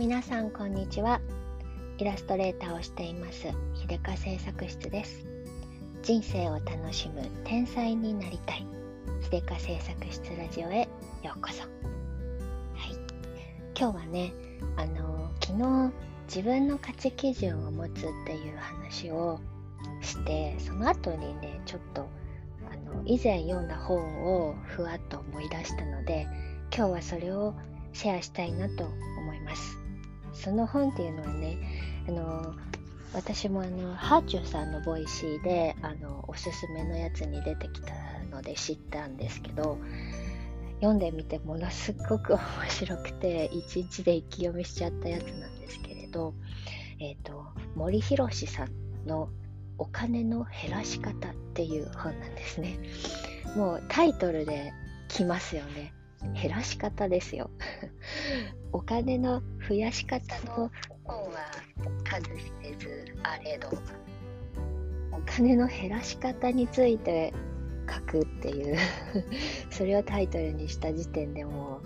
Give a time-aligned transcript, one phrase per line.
[0.00, 1.20] 皆さんこんにちは。
[1.98, 3.48] イラストレーターをしています。
[3.74, 5.26] 秀香製作室です。
[6.02, 8.66] 人生を楽しむ天才になりたい。
[9.30, 10.88] 秀香製作室ラジオへ
[11.22, 11.64] ようこそ。
[11.64, 12.96] はい。
[13.78, 14.32] 今日はね
[14.78, 15.92] あの昨日
[16.34, 17.92] 自分の価値基準を持つっ
[18.24, 19.38] ていう話を
[20.00, 22.08] してその後にねちょっと
[22.72, 26.26] あの以前読んだ本をふわっと思い出したので
[26.74, 27.52] 今日はそれを
[27.92, 29.79] シェアしたいなと思います。
[30.42, 31.58] その本っていうのはね
[32.08, 32.54] あの
[33.12, 37.92] 私もあのはあちゅうさんの Voicy であのおすすめのやつに出てきた
[38.30, 39.78] ので知ったんですけど
[40.76, 42.40] 読んでみてものすごく面
[42.70, 46.34] 白くて一日で一気読みしちゃったやつなんですけれど、
[46.98, 49.28] えーと、森博嗣さんの
[49.76, 52.78] 「お金の減らし方」っていう本なんですね。
[53.56, 54.72] もうタイトルで
[55.08, 55.92] 来ますよね。
[56.40, 57.50] 減らし方ですよ。
[58.72, 60.70] お金の増やし方の
[61.04, 61.50] 本は
[62.04, 63.68] 数知れずあれど。
[65.12, 67.32] お金の減らし方について
[67.88, 68.76] 書くっていう
[69.70, 71.80] それをタイトルにした時点でも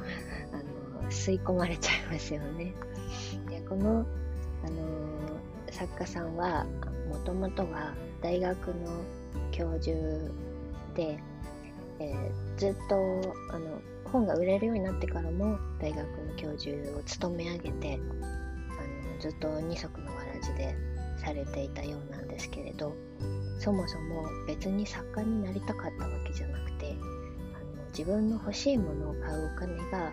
[0.53, 0.57] あ
[1.05, 2.73] の吸い込まれちゃいますよね。
[3.49, 4.07] でこの、
[4.65, 5.05] あの
[5.71, 6.67] 作家さんは
[7.09, 9.03] もともとは大学の
[9.51, 9.97] 教授
[10.95, 11.19] で、
[11.99, 12.97] えー、ずっと
[13.51, 13.81] あの
[14.15, 20.77] 本が売れるようになってからも大学の教授を務め上げてあのずっと二足のわらじで
[21.19, 22.95] されていたようなんですけれど
[23.59, 26.97] そもそも別に作家になりたかったわけじゃなくて
[27.55, 30.13] あの自分の欲しいものを買うお金が、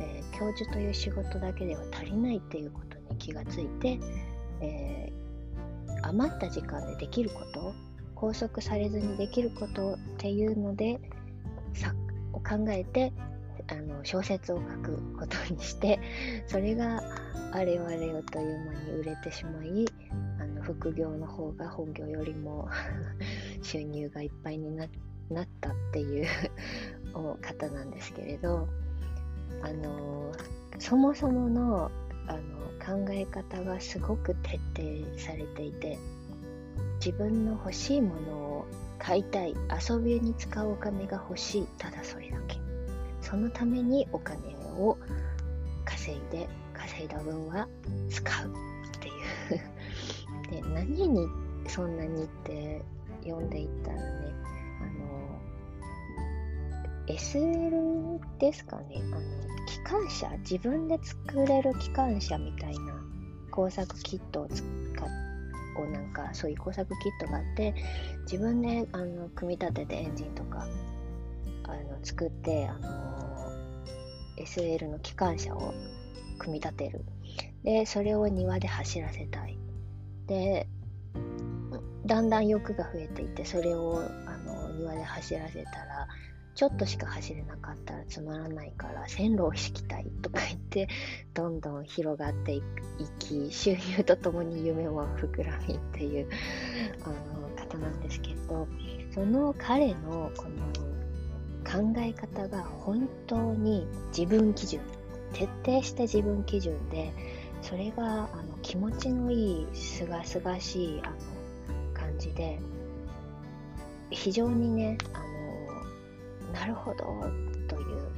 [0.00, 4.00] えー、教授という仕事だけでは足りないっていうことに気がついて、
[4.60, 7.74] えー、余った時間でできること
[8.16, 10.98] 拘束されずにできることっていうので
[11.74, 11.94] 作
[12.32, 13.12] を考えて
[13.68, 16.00] あの小説を書くことにして
[16.46, 17.02] それが
[17.52, 19.86] あれよあれよという間に売れてしまい
[20.40, 22.68] あの副業の方が本業よりも
[23.62, 24.88] 収入がいっぱいになっ
[25.60, 26.26] たっていう
[27.40, 28.68] 方なんですけれど
[29.62, 30.32] あの
[30.78, 31.90] そもそもの
[32.26, 32.40] あの
[33.04, 35.98] 考え方がすごく徹底されていて
[37.04, 38.66] 自分の欲しいものを
[39.00, 39.54] 買いたい
[39.88, 41.66] 遊びに使うお金が欲しい。
[41.78, 42.58] ただそれだけ。
[43.22, 44.38] そのためにお金
[44.78, 44.96] を
[45.84, 47.66] 稼いで稼いだ分は
[48.08, 48.50] 使うっ
[49.00, 49.60] ていう。
[50.50, 51.26] で何に
[51.66, 52.82] そんなにって
[53.24, 54.34] 読んでいったらね
[54.80, 54.86] あ
[57.08, 58.96] の SL ですかね。
[58.96, 60.28] あの機関車。
[60.38, 63.02] 自分で作れる機関車みたいな
[63.50, 65.29] 工作キットを使って
[65.74, 67.74] こうなんかそういう工作キットがあって
[68.22, 70.66] 自分であの組み立ててエンジンとか
[71.64, 73.52] あの作ってあの
[74.38, 75.74] SL の機関車を
[76.38, 77.04] 組み立てる。
[77.62, 79.58] でそれを庭で走らせたい。
[80.26, 80.66] で
[82.06, 86.08] だんだん欲が増えていってそれをあの庭で走らせたら
[86.60, 90.88] ちょっとしか走れなかったらつまらないから線路を敷きたいとか言って
[91.32, 92.62] どんどん広がってい
[93.18, 96.28] き収入とともに夢も膨らみっていう
[97.02, 98.68] あの方なんですけど
[99.14, 104.82] その彼のこの考え方が本当に自分基準
[105.32, 107.10] 徹底した自分基準で
[107.62, 111.16] それがあの気持ちのいいすがすがしいあの
[111.94, 112.58] 感じで
[114.10, 115.29] 非常にねあ
[116.52, 117.04] なるほど。
[117.68, 118.10] という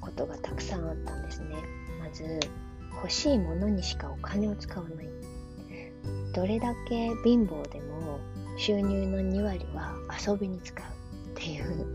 [0.00, 1.56] ことがたくさんあったんですね。
[1.98, 2.40] まず
[2.96, 5.08] 欲しいものにしかお金を使わない。
[6.32, 8.20] どれだけ貧乏でも
[8.56, 9.94] 収入の2割は
[10.26, 10.84] 遊びに使う。
[11.30, 11.94] っていう。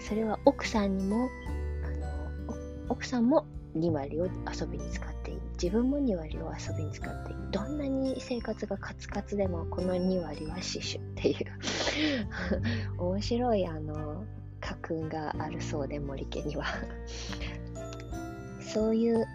[0.00, 1.28] それは奥さんにも
[1.84, 1.90] あ
[2.50, 2.56] の
[2.88, 3.46] 奥さんも
[3.76, 5.38] 2割を遊びに使っていい。
[5.52, 7.38] 自分も2割を遊びに使っていい。
[7.52, 11.36] どんなに生活がカツカツでもこの2割は死守っていう。
[12.98, 14.24] 面白いあの
[14.60, 16.64] 家訓があるそうで森家には
[18.60, 19.26] そういう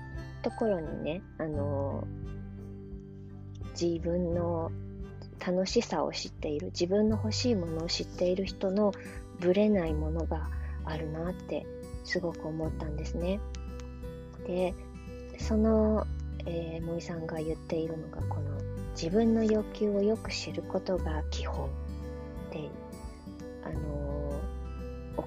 [0.41, 2.07] ところにねあの
[3.79, 4.71] 自分の
[5.45, 8.93] 楽しさを知っている自分の欲しいものを知っている人の
[9.39, 10.49] ぶれないものが
[10.85, 11.65] あるなって
[12.03, 13.39] すごく思ったんですね。
[14.47, 14.73] で
[15.39, 16.05] その、
[16.45, 18.51] えー、森さんが言っているのがこの
[18.91, 21.69] 自分の欲求をよく知ることが基本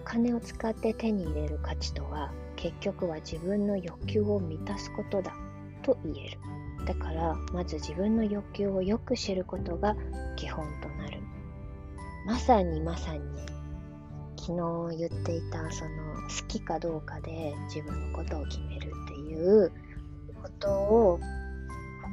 [0.09, 5.35] 金を使って手に入れる価値とは結局は自分の欲求を満たすことだ
[5.83, 6.39] と言える。
[6.87, 9.95] だからまず自分の欲求をよく知ることが
[10.37, 11.21] 基本となる。
[12.27, 13.21] まさにまさに
[14.37, 14.53] 昨
[14.93, 15.91] 日言っていたその
[16.23, 19.73] 好きかどうかで自分のことを決めるっていう
[20.43, 21.21] ことを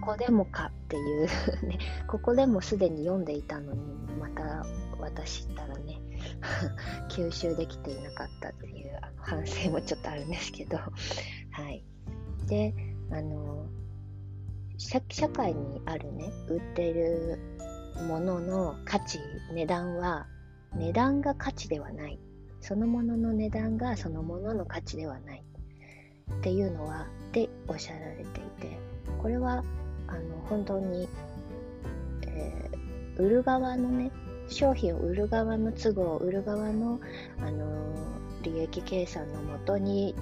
[0.05, 1.27] ここでもかっていう
[1.65, 3.81] ねここでもすでに読んでいたのに
[4.19, 4.63] また
[4.99, 5.99] 私ったらね
[7.09, 10.77] 吸収できていなかったっていう反省もちょっとあるんですけど。
[10.77, 11.83] はい。
[12.47, 12.75] で
[13.11, 13.65] あの
[14.77, 17.39] 社会にあるね売ってる
[18.07, 19.19] ものの価値
[19.53, 20.27] 値段は
[20.75, 22.19] 値段が価値ではない。
[22.61, 25.43] そのものの値段がそのものの価値ではない。
[26.31, 28.25] っていうのはでおっしゃられてい
[28.59, 28.77] て
[29.21, 29.63] これは
[30.15, 31.07] あの本当に、
[32.27, 34.12] えー、売る側のね
[34.47, 37.00] 商品を売る側の都合売る側の、
[37.39, 37.95] あの
[38.44, 40.13] 利益計算のもとに、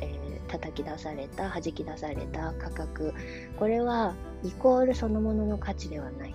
[0.00, 3.12] えー、叩き出された弾き出された価格
[3.58, 6.34] これはイコールそのものの価値ではない。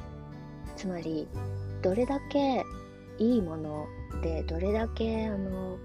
[0.76, 1.28] つまり
[1.82, 2.66] どれだけ
[3.20, 3.88] いいもの
[4.24, 5.78] でどれだけあの、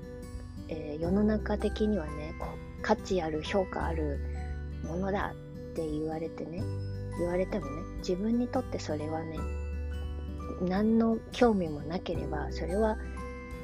[0.69, 2.35] えー、世の中的にはね
[2.83, 4.19] 価値ある評価ある
[4.85, 6.63] ものだって言われてね
[7.19, 9.39] 言われてもね自分にとってそれはね
[10.63, 12.97] 何の興味もなければそれは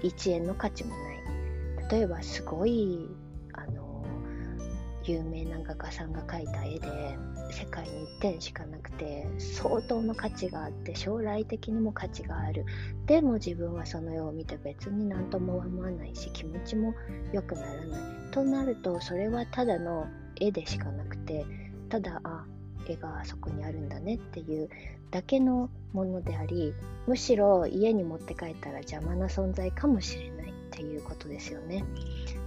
[0.02, 1.12] 1円の価値もない。
[1.90, 3.08] 例えばすごい
[3.52, 4.04] あの
[5.04, 7.19] 有名な画家さんが描いた絵で
[7.50, 12.64] 世界に1点しかなくて相当の価値があって将来的にも価値がある。
[13.06, 16.94] でも自分はその絵を見て別に何とも思わないし気持ちも
[17.32, 18.00] 良くならない。
[18.31, 20.06] となるとそれはただの
[20.40, 21.44] 絵でしかなくて
[21.90, 22.46] ただあ
[22.87, 24.69] 絵がそこにあるんだねっていう
[25.11, 26.75] だけのものであり
[27.06, 31.84] むしろ家に持って帰ったら邪魔な存在かもしれないっていうことですよね。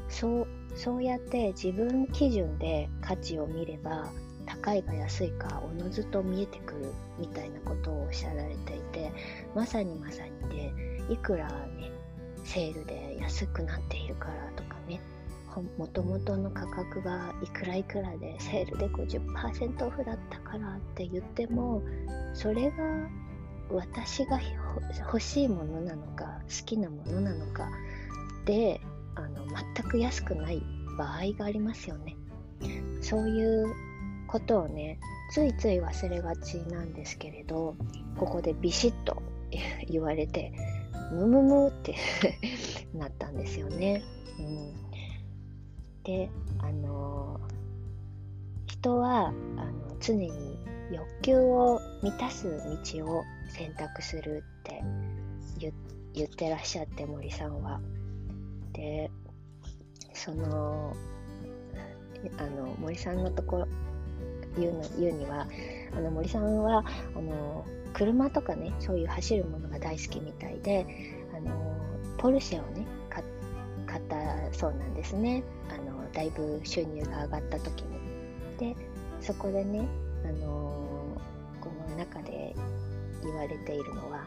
[0.10, 4.10] そうそうやって自分基準で価値を見れば
[4.46, 9.12] 高いか安いかおのずと見えてくるみたいなことをおっしゃられていて
[9.56, 10.74] まさにまさにで
[11.14, 11.92] いくらね
[12.44, 14.75] セールで安くなっているからとか
[15.62, 21.82] もともとの価格がいくらいくらでセールで50%オフだったからって言っても
[22.34, 22.78] それが
[23.70, 24.40] 私が
[25.00, 27.70] 欲しいものなのか好きなものなのか
[28.46, 28.82] で
[29.16, 30.62] あの全く安くない
[30.98, 32.16] 場合がありますよね。
[33.02, 33.74] そういう
[34.28, 35.00] ことをね
[35.32, 37.76] ついつい忘れがちなんですけれど
[38.18, 39.22] ここでビシッと
[39.90, 40.54] 言われて
[41.12, 41.96] ムムムって
[42.94, 44.04] なったんですよね。
[44.40, 44.85] うん、
[46.06, 46.30] で
[46.60, 47.40] あの
[48.68, 50.32] 人はあの常に
[50.92, 52.48] 欲求を満たす
[52.84, 54.84] 道を選択するって
[56.14, 57.82] 言ってらっしゃって森さんは。
[58.72, 59.10] で
[60.14, 60.94] その
[62.38, 63.68] あの森さんのところ
[64.58, 65.48] 言うの言うには
[65.96, 66.84] あの森さんは
[67.16, 70.86] あの車とかねそういう走るものが大好きみたいで
[71.36, 71.78] あの
[72.18, 72.86] ポルシェをね
[74.56, 75.44] そうなんですね。
[75.70, 77.96] あのだいぶ収入が上がった時に。
[78.58, 78.76] で
[79.20, 79.86] そこでね
[80.24, 81.20] あの
[81.60, 82.56] この中で
[83.22, 84.26] 言われているのは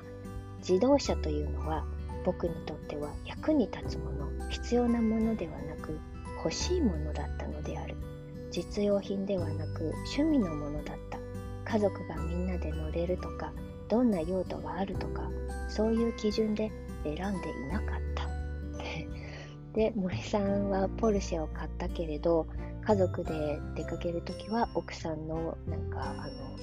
[0.59, 1.85] 自動車というのは
[2.25, 5.99] 僕にとっては役に立つもの必要なものではなく
[6.45, 7.97] 欲しいものだったのである。
[8.51, 11.19] 実用品ではなく趣味のものだった。
[11.65, 13.53] 家族がみんなで乗れるとか
[13.89, 15.31] どんな用途があるとか
[15.69, 16.73] そういう基準で
[17.05, 17.98] 選んでいなかった。
[19.75, 22.47] で森さんはポルシェを買ったけれど
[22.85, 26.59] 家族で出かける時は奥さんのなんかあの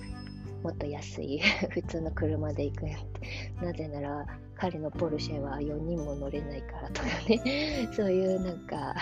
[0.64, 2.96] もっと安い 普通の車で行くって
[3.64, 7.88] なぜなら彼のポルシェは4人も乗れないからとかね。
[7.94, 8.96] そういうなんか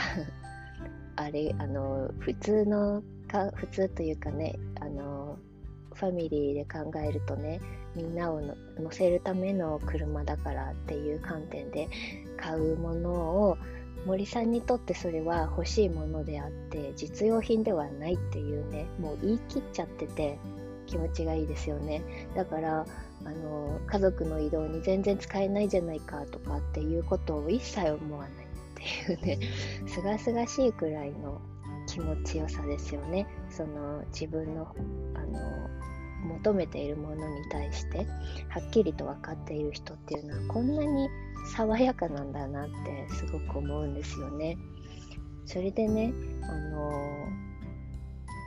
[1.16, 5.38] あれあの普通のか普通というかねあの
[5.94, 7.62] ファミリーで考えるとね
[7.96, 11.88] みんなを乗せるための車だからっていう観点で
[12.38, 13.58] 買うものを
[14.06, 20.38] 森さんにとってそれは欲しいものであって実用品ではないっていうねもう言い切っちゃってて
[20.88, 22.04] 気持ちがいいですよね。
[22.36, 22.86] だから
[23.26, 29.40] あの家族の移動に全然使えないじゃないかとかっていうことを一切思わないっていうね
[29.88, 31.42] すがすがしいくらいの
[31.88, 33.26] 気持ちよさですよね。
[33.50, 34.76] その自分の
[35.14, 35.40] あの
[36.24, 38.06] 求めているものに対して
[38.50, 41.10] はっきりと分かっている人っていうのはこんなに
[41.56, 44.58] 爽やかなんだなってすごく思うんですよね。
[45.46, 46.14] それでね、
[46.44, 46.92] あの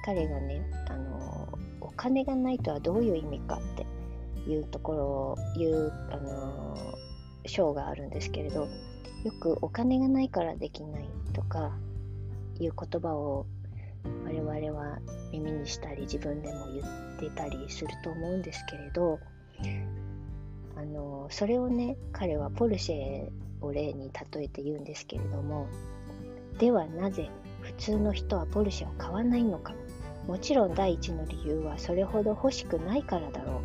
[0.05, 1.49] 彼がね、あの
[1.81, 3.87] お金がないとはどういう意味かって
[4.51, 6.95] いうところを言う、あの
[7.45, 8.63] 章があるんですけれど
[9.25, 11.73] よくお金がないからできないとか
[12.59, 13.47] いう言葉を
[14.25, 14.99] 我々は
[15.33, 19.19] 耳にしたり自分でも言ってたりすると思うんですけれど
[20.77, 25.69] あのそれをね彼はポルシェを例に例えて言うんですけれども
[26.59, 29.75] ではなぜ普通の人はポルシェを買わないのか
[30.27, 33.61] もちろん第一の理由はそれほど欲しくないからだろう。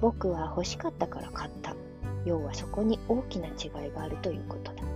[0.00, 1.74] 僕は欲しかったから買った。
[2.26, 4.82] 要はそこに大きな違いがあるということだ。
[4.82, 4.88] ま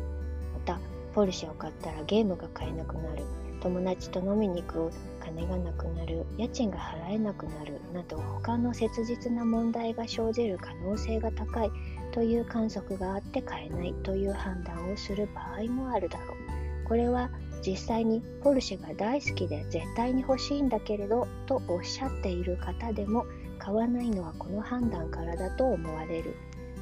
[0.67, 0.79] た、
[1.15, 3.25] ポルシェを買ったらゲームが買えなくなる。
[3.61, 6.25] 友達と飲みに行く金がなくなる。
[6.37, 7.81] 家賃が払えなくなる。
[7.93, 11.71] など他の切実な問題が生じる可能性が高い
[12.13, 16.89] という観測があって買えないという判断をする場合もあるだろう。
[16.89, 17.31] これは
[17.67, 23.27] 実際にポルシェが大好きで絶対に欲しいんだけれどとおっしゃっている方でも
[23.59, 26.35] 買わないのはこの判断からだと思われる。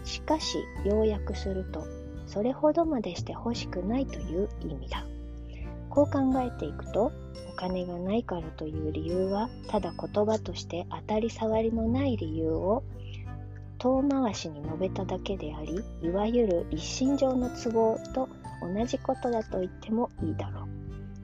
[0.05, 1.85] しかし要約すると
[2.27, 5.05] それほどまでして欲しくないという意味だ
[5.97, 7.11] こう考えていくと
[7.51, 12.85] お金がないからという理由はただ言葉として当たり障りのない理由を
[13.79, 18.29] 遠回しに述べただけでありいわゆる一身上の都合と
[18.61, 20.69] 同じことだと言ってもいいだろう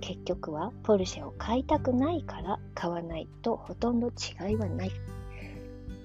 [0.00, 4.92] 結局はポルシェを買いたくないから買わないとほとんど違いはないっ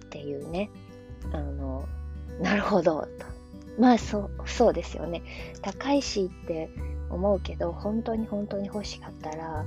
[0.09, 0.69] ていうね
[1.31, 1.87] あの
[2.41, 3.07] なるほど。
[3.79, 5.21] まあそう、そうですよね。
[5.61, 6.69] 高いしって
[7.09, 9.65] 思うけど、本当に本当に欲しかったら、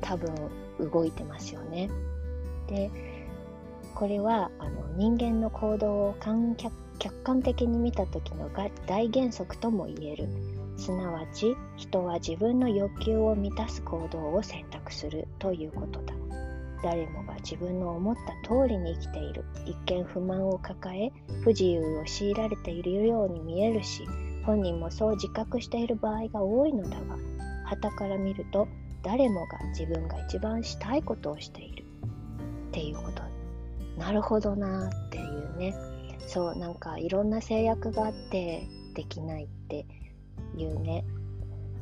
[0.00, 0.34] 多分
[0.80, 1.90] 動いてますよね。
[2.66, 2.90] で、
[3.94, 6.16] これはあの人間の行動を
[6.98, 8.50] 客観的に見た時の
[8.86, 10.28] 大原則とも言える。
[10.76, 16.14] すなわち、人は自分の欲求を満たす行動を選択するということだ。
[16.82, 24.04] 誰もが自分の思った通りに生きている一見不満を抱え不自由を強いられているように見えるし
[24.44, 27.16] 本人もそう自覚している場合が多いのだが
[27.64, 28.68] 傍から見ると
[29.02, 31.84] 誰もが自分が一番したいことをしている。
[32.68, 33.22] っていうこと。
[33.98, 35.74] なるほどなっていうね。
[36.26, 39.86] そうなんかいろんな制約があってできないって
[40.56, 41.04] いうね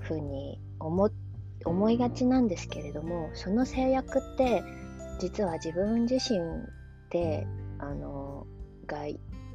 [0.00, 1.10] ふうに思
[1.64, 4.62] 思いがちなんですけれどもその制約って
[5.20, 6.40] 実は自分自身
[7.10, 7.46] で
[7.78, 8.46] あの
[8.86, 9.06] が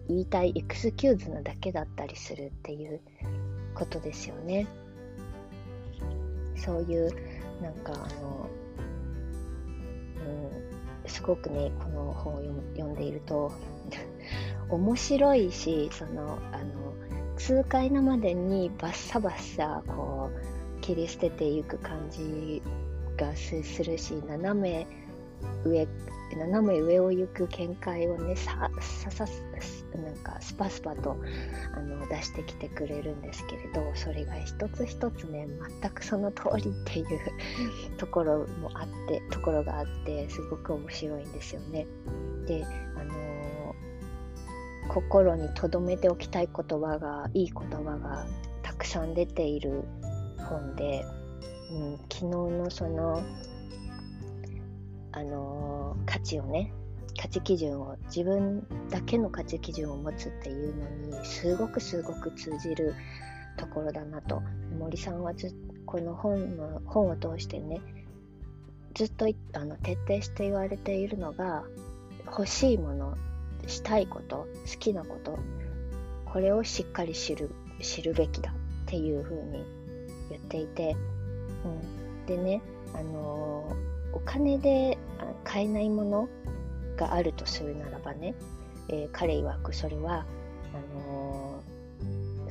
[0.07, 2.99] 言いたいエクスキューズなだけだったりするっていう
[3.73, 4.67] ことですよね。
[6.55, 7.11] そういう
[7.61, 8.49] なんかあの、
[11.03, 12.41] うん、すごくねこの本を
[12.75, 13.51] 読んでいると
[14.69, 16.93] 面白いしそのあの
[17.37, 22.61] 痛快なまでにバッサバッサこう切り捨てていく感じ
[23.17, 24.87] がするし斜め
[25.63, 25.87] 上
[26.37, 29.27] 斜め上を行く見解をねさささ
[29.97, 31.17] なんかスパスパと
[31.73, 35.47] あの出してきてくれるんですけれどそれが一つ一つね
[35.81, 37.07] 全くその通りっていう
[37.97, 41.87] ところもあってところがあってすごく面白いんですよね。
[42.45, 48.25] であのー、心に留めておきたい言葉がいい言葉が
[48.61, 49.83] たくさん出ている
[50.37, 51.05] 本で、
[51.71, 53.23] うん、昨日のその
[55.11, 56.73] あの価値をね
[57.17, 62.95] 価値基準を自分だけの価値基準を持つっていうのにすごくすごく通じる
[63.57, 64.41] ところだなと
[64.77, 65.55] 森さんはず
[65.85, 67.81] この本の本を通してね
[68.93, 71.63] ずっとあの徹底して言われているのが
[72.25, 73.17] 欲しいもの
[73.67, 75.37] したいこと好きなこと
[76.25, 78.53] これをしっかり知る知るべきだっ
[78.85, 79.63] ていうふうに
[80.29, 80.95] 言っていて、
[81.65, 82.61] うん、でね
[82.93, 83.69] あの
[84.13, 84.97] お金で
[85.43, 86.29] 買えないもの
[86.95, 88.35] があるとするならばね、
[88.89, 90.25] えー、彼曰くそれは
[90.73, 91.61] あの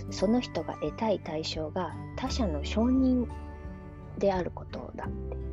[0.08, 3.26] ー、その人が得たい対象が他者の承認
[4.18, 5.44] であることだって。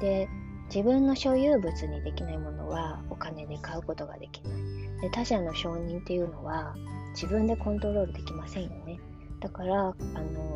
[0.00, 0.28] で
[0.74, 5.00] 自分の所有物にできないものはお金で買うことができない。
[5.02, 6.74] で他者の承認っていうのは
[7.12, 9.00] 自分でコントロールできませんよね。
[9.40, 10.54] だからあの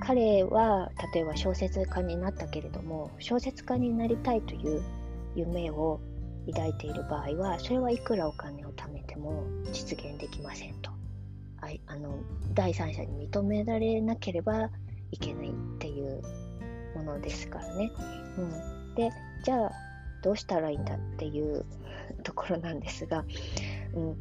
[0.00, 4.82] 彼は例えば小説家になったけれども小説家になりたいという
[5.34, 6.00] 夢を
[6.48, 10.90] 抱いている場合はそれはいくらお金を貯めても実現できませんと。
[11.60, 12.18] ああの
[12.54, 14.70] 第三者に認められなければ
[15.10, 16.22] いけないっていう
[16.94, 17.90] ものですからね、
[18.38, 19.10] うん、で
[19.42, 19.72] じゃあ
[20.22, 21.64] どうしたらいいんだっていう
[22.22, 23.24] ところなんですが、
[23.94, 24.16] うん。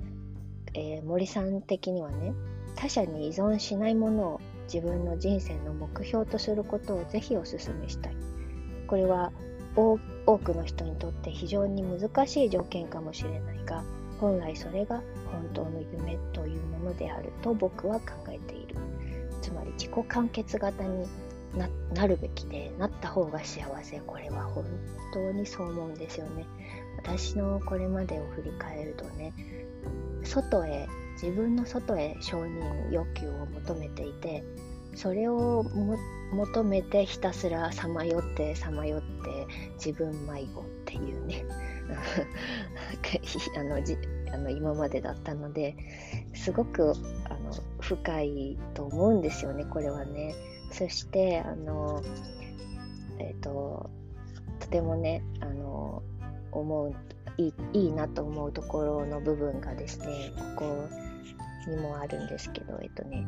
[0.77, 2.33] えー、森さん的にはね
[2.75, 4.41] 他者に依存しないものを
[4.71, 8.15] 自分の人生の目標とすることをぜひお勧めしたい。
[8.87, 9.31] これは
[10.25, 13.83] 多くの人にとって非常に難しい条件かもしれないが、
[14.19, 15.01] 本来それが
[15.31, 18.75] 本当の夢というものであると僕は考えている。
[19.41, 21.05] つまり自己完結型に
[21.93, 23.99] なるべきで、なった方が幸せ。
[24.01, 24.65] これは本
[25.13, 26.45] 当にそう思うんですよね。
[26.97, 29.33] 私のこれまでを振り返るとね、
[30.23, 30.87] 外へ
[31.21, 34.43] 自分の外へ承認欲求を求めていて
[34.95, 35.65] それを
[36.31, 41.45] 求めてひたすらさまよってさまよって自分迷子っていうね
[43.57, 43.97] あのじ
[44.33, 45.75] あの今までだったので
[46.33, 46.93] すごく
[47.25, 50.33] あの深いと思うんですよねこれはね。
[50.71, 52.03] そしてあの
[53.19, 53.89] えっ、ー、と
[54.59, 56.03] とてもねあの
[56.51, 56.93] 思う
[57.37, 63.25] いいいいなと思うところの部分がですねここにもあるんですけどえっ、ー、とね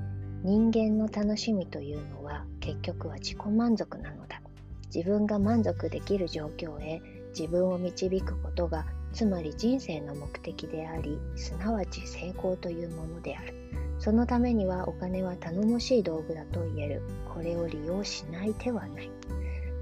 [0.48, 4.42] 人間の楽しみというのは結局は自己満足なのだ。
[4.96, 7.02] 自分が満足できる状況へ
[7.38, 13.56] 自分を導くことがつまり人生の目的でありすなわち成功というものである。
[14.00, 17.02] そのためにはお金は頼もしい道具だと言える。
[17.28, 19.12] これを利用しない手はない。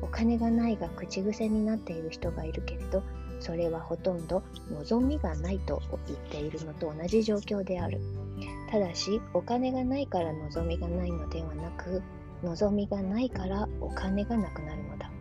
[0.01, 3.03] お金がないが口癖になっている人がいるけれど
[3.39, 4.41] それはほとんど
[4.71, 8.01] 望みがないと言っているのと同じ状況である。
[8.69, 12.01] ただしお金がないから望みがないのではなく
[12.43, 15.11] 望みがないからお金がなくなるのだ。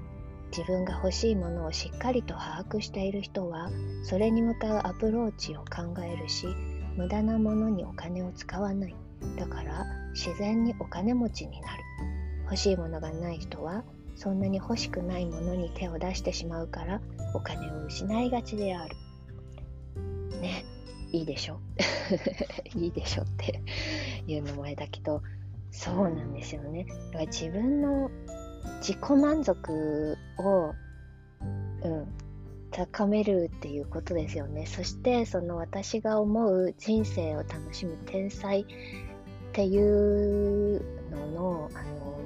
[0.56, 3.70] 自分が欲しいものをしっかりと把握している人は
[4.04, 6.46] それに向かうアプローチを考えるし
[6.96, 8.94] 無駄なものにお金を使わない。
[9.36, 11.82] だから自然にお金持ちになる。
[12.44, 13.84] 欲しいものがない人は
[14.16, 17.00] そんなに欲しくないものに手を出してしまうから
[17.34, 18.94] お金を失いがちである。
[20.40, 20.64] ね。
[21.14, 21.61] いいでしょ？
[22.75, 23.61] いいでしょって
[24.26, 25.23] いうのもあれだけど
[25.71, 26.87] そうなんですよね。
[26.87, 28.11] だから自分の
[28.80, 30.75] 自己満足を、
[31.85, 32.06] うん、
[32.73, 34.66] 高めるっていうことですよね。
[34.66, 38.66] そしてその私が思う人生を楽しむ天才っ
[39.52, 42.21] ていうののあの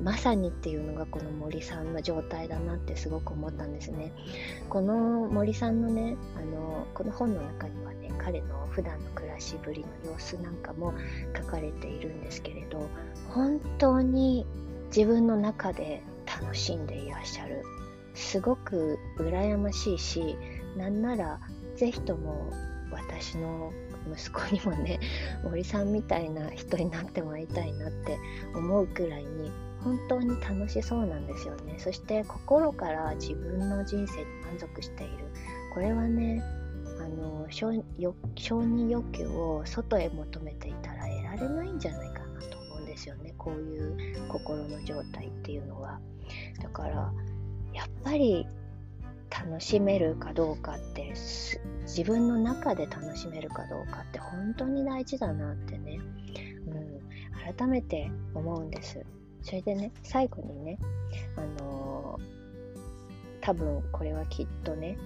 [0.00, 4.12] まさにっていうのがこの森さんの状態だなってすごく思ったんですね。
[4.68, 4.94] この
[5.28, 10.94] 森さんのねあのこの本の中には彼の普段の暮らしぶりの様子なんかも
[11.36, 12.88] 書かれているんですけれど
[13.30, 14.46] 本当に
[14.88, 17.62] 自分の中で楽しんでいらっしゃる。
[18.14, 20.36] すごく羨ましいし
[20.76, 21.38] なんなら
[21.76, 22.52] 是非とも
[22.90, 23.72] 私の
[24.12, 24.98] 息子にもね
[25.44, 28.18] 森さんみたいな人になってもらいたいなって
[28.54, 29.52] 思うくらいに
[29.84, 31.76] 本当に楽しそうなんですよね。
[31.78, 35.12] そして心から自分の人生に満足している。
[35.72, 36.42] これはね
[37.08, 43.34] の承認欲求を外へ求めていたら得られないんじゃないかなと思うんですよね。
[43.38, 46.00] こういう心の状態っていうのは。
[46.62, 47.12] だから
[47.72, 48.46] やっぱり
[49.30, 51.12] 楽しめるかどうかって
[51.82, 56.00] 自分の中で楽しめるかどうかって本当に大事だなってね、
[56.66, 56.70] う
[57.50, 59.04] ん、改めて思うんです。
[59.42, 60.78] それでね最後にね
[61.36, 64.98] あのー、多分これはきっとね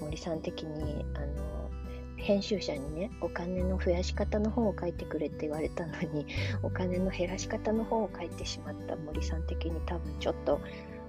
[0.00, 1.70] 森さん的にあの、
[2.16, 6.26] 編集者にねお金の増やし方の本を書いてくれって言われたのに
[6.62, 10.60] お金の減らし方の本を書いてしまった森さん的に多分ちょっと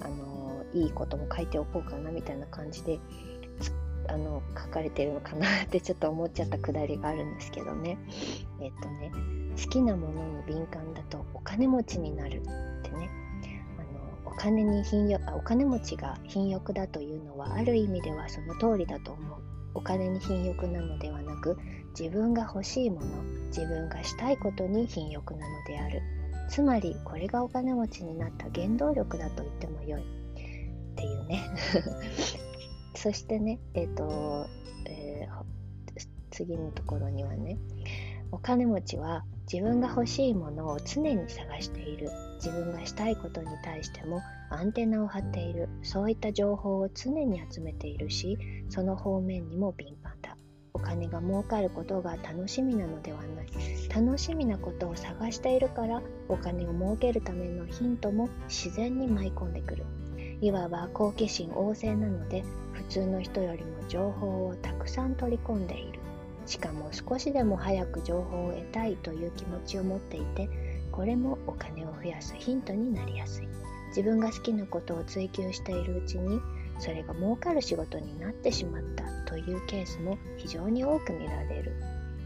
[0.01, 2.99] あのいいことも書いておこうかなみたいな感じで
[4.07, 7.97] あの書かれてるのかなってちょっと思っちゃったくだりがあるんですけどね。
[8.59, 9.11] えっとね
[9.55, 13.09] 好きなものに敏感だとお金持ちになるってね。
[14.37, 19.39] 金に貧欲お金持ちが貧欲だというのはある意味ではその通りだと思う。
[19.73, 21.57] お金に貧欲なのではなく
[21.99, 23.07] 自分が欲しいもの
[23.47, 26.01] 自分がしたいことに貧欲なのである。
[26.49, 30.01] つまりこれがお金持ちになった原動力だと言ってもよい。
[30.01, 30.05] っ
[30.95, 31.43] ていうね。
[32.95, 34.47] そしてねえっ、ー、と、
[34.85, 37.57] えー、次のところにはね
[38.31, 42.09] お金持ちは自分が欲しいものを常に探している。
[42.35, 45.69] 自分がしたいことに対してもアンテナを張っている。
[45.83, 48.37] そういった情報を常に集めているし
[48.69, 50.37] その方面にも敏感だ。
[50.73, 53.47] お金が儲かることが楽しみなのではない。
[53.89, 59.85] 楽しみなことを探しているからお金を儲けるためのヒントも自然に舞い込んでくる。
[60.41, 65.94] いわば好奇心旺盛なので普通の人よりも情報をたくさん取り込んでいる。
[66.45, 70.49] しかも少しでも早く情報を得たいという気持ちを持っていて
[70.91, 73.47] これもお金を増やすヒントになりやすい。
[73.95, 76.41] 自分が好きなことを追求しているうちに
[76.79, 81.71] それが儲かる仕事になってしまったというケースも非常に多く見られる、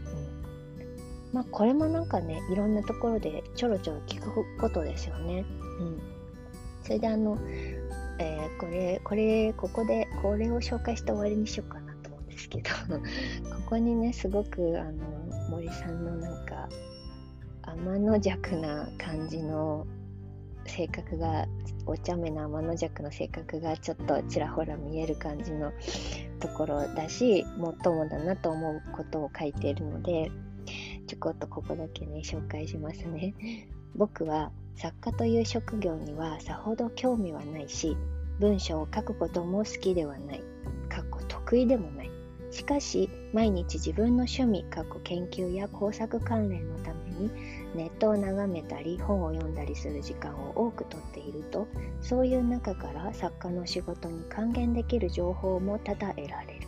[0.06, 5.44] うん、まあこれもなんかねいろんなところでちょろちょろ聞くことですよね、
[5.78, 6.02] うん、
[6.82, 7.38] それであの
[8.22, 12.68] えー、これ、これ、ここで、これを紹介して終わりにしようかなと思うんですけど、
[13.70, 14.92] こにね、すごく、あの、
[15.48, 16.68] 森さんのなんか、
[17.62, 19.86] 天の弱な感じの
[20.66, 21.46] 性格が、
[21.86, 25.72] お茶目な天の弱の性格がちょっとちらほら見える感じの
[26.40, 30.30] ところだし、もっともだなと思うことを書いているので、
[31.06, 33.34] ちょこっとここだけね、紹介しますね。
[33.94, 37.96] 僕は作家という職業にはさほど興味はないし
[38.38, 40.42] 文章を書くことも好きではない
[40.88, 42.09] かっこ得意でもない
[42.50, 44.64] しかし毎日自分の趣味
[45.04, 47.30] 研究や工作関連のために
[47.74, 51.68] ネットを眺めたり本を読んだりする時間を多くとっていると
[52.00, 56.66] そういう中から作家の仕事に還元できる情報も多々得られる。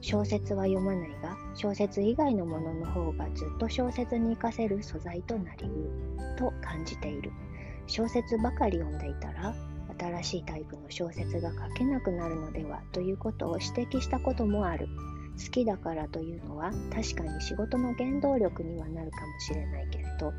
[0.00, 7.32] 小説は読まないが小説以外のものの方がずっと小説に活かせる素材となりうると感じている。
[7.88, 9.54] 小説ばかり読んでいたら
[9.98, 14.88] 新しいタイプの小説が書けなくなるのではということを指摘したこともある。
[15.42, 20.32] 好きだからというのは確かに仕事の原動力にはなるかもしれないけれど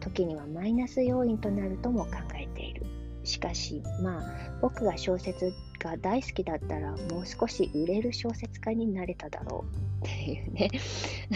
[0.00, 2.86] 時にはマイナス要因となるとも考えている。
[3.24, 9.64] しかしまあ僕が小説が大好きだったらもう少し売れる小説家になれただろ
[10.02, 10.70] うっていうね。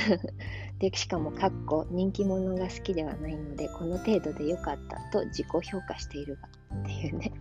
[0.79, 6.49] でしかもかっこ人気者が好きではないのでこの程度でよかったと自己評価しているが
[6.81, 7.33] っていうね。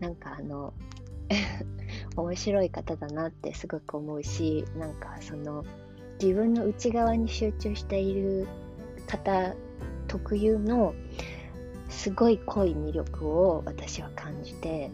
[0.00, 0.74] なんかあの
[2.16, 5.64] 面白い方だなってすごく思うしなんかその
[6.20, 8.46] 自分の内側に集中している
[9.06, 9.54] 方
[10.08, 10.94] 特有の
[11.88, 14.90] すごい濃い魅力を私は感じて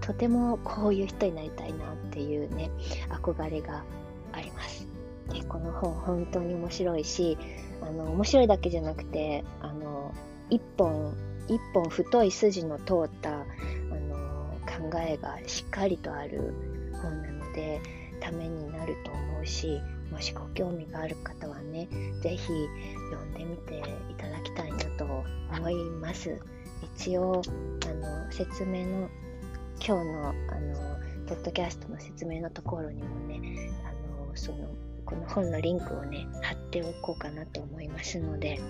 [0.00, 2.70] とてもこういう人になりたいなっていうね
[3.08, 3.84] 憧れが
[4.32, 4.86] あります。
[5.32, 7.38] でこの本本当に面白いし
[7.80, 10.12] あの面白いだけじゃなくてあの
[10.50, 11.14] 一本
[11.48, 13.44] 一本太い筋の通った
[15.02, 16.52] えがしっかりとある
[17.02, 17.80] 本なので
[18.20, 19.80] ためになると思うし
[20.10, 21.88] もしご興味がある方はね
[22.22, 22.38] 是非
[23.10, 23.78] 読んでみて
[24.10, 26.38] いただきたいなと思います。
[26.96, 27.42] 一応
[27.86, 29.08] あの説明の
[29.84, 30.94] 今日のあの
[31.26, 33.40] ポッドキャストの説明のところにもね
[33.84, 34.68] あのその
[35.04, 38.60] この本のリンクをね貼っておこうかなと思いますので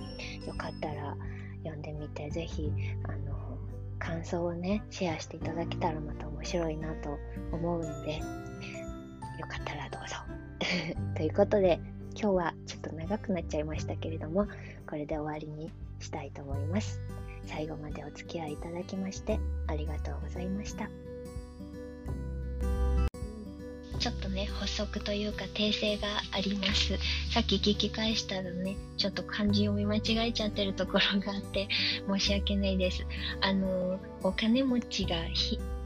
[0.47, 1.17] よかったら
[1.65, 2.73] 読んでみて是非
[3.05, 3.34] あの
[4.05, 7.19] 感想をね、シェアしていただけたらまた面白いなと
[7.53, 8.23] 思うので、よ
[9.49, 10.17] かったらどうぞ。
[11.17, 14.47] ということで、今日はちょっと長くなっちゃいましたけれども、
[14.87, 17.01] これで終わりにしたいと思います。
[17.47, 20.89] 最後までお付き合いいただきましてありがとうございました。
[24.05, 26.99] ちょっとね、補足というか訂正があります。
[27.33, 31.69] さっき聞き返したらね、ちょっと漢字読み間違えちゃってるところがあって
[32.07, 33.07] 申し訳ないです。
[33.41, 35.17] あの、お金持ちが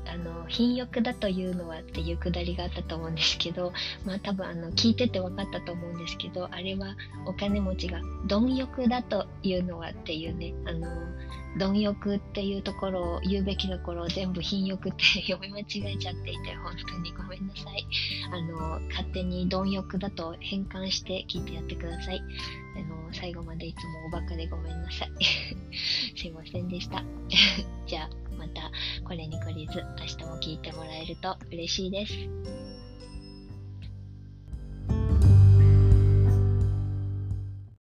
[0.08, 3.72] あの貧欲だというのはっていうくだりがあったと思うんですけど、
[4.04, 10.88] まあ多分あの聞いてて分かったと思うんですけど、あれはお金持ちが貪欲だというのはっていうね、あの、
[11.58, 17.86] 貪欲っていうところを言うべきところを全部貧欲って読み間違えちゃっていて、本当にごめんなさい。
[18.32, 22.22] あの、勝手に貪欲だと変換して聞いてやってください。
[22.78, 25.10] あの、最後までいつもおバカでごめんなさい。
[26.16, 27.04] すいませんでした。
[27.86, 28.70] じゃあ、また
[29.04, 32.14] これに懲りず明日も聞いてもらえると嬉しいです。